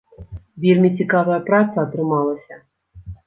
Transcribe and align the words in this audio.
Вельмі 0.63 0.89
цікавая 1.01 1.37
праца 1.51 1.77
атрымалася. 1.83 2.55